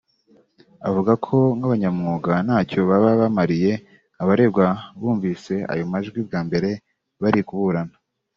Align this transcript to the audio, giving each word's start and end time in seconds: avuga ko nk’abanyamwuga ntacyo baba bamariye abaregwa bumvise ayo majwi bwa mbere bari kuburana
avuga 0.87 1.11
ko 1.25 1.37
nk’abanyamwuga 1.57 2.33
ntacyo 2.45 2.79
baba 2.89 3.09
bamariye 3.21 3.71
abaregwa 4.21 4.67
bumvise 4.99 5.53
ayo 5.71 5.83
majwi 5.91 6.19
bwa 6.27 6.39
mbere 6.47 6.69
bari 7.21 7.41
kuburana 7.49 7.95